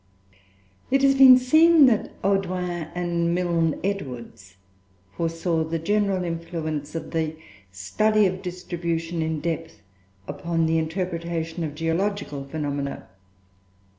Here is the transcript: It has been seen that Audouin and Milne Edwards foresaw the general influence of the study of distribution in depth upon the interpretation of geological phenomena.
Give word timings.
It 0.89 1.03
has 1.03 1.13
been 1.13 1.37
seen 1.37 1.85
that 1.85 2.09
Audouin 2.23 2.87
and 2.95 3.35
Milne 3.35 3.79
Edwards 3.83 4.55
foresaw 5.15 5.63
the 5.63 5.77
general 5.77 6.23
influence 6.23 6.95
of 6.95 7.11
the 7.11 7.35
study 7.71 8.25
of 8.25 8.41
distribution 8.41 9.21
in 9.21 9.41
depth 9.41 9.83
upon 10.27 10.65
the 10.65 10.79
interpretation 10.79 11.63
of 11.63 11.75
geological 11.75 12.43
phenomena. 12.45 13.09